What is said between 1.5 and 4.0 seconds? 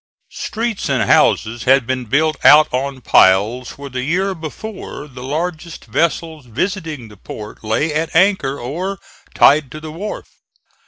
had been built out on piles where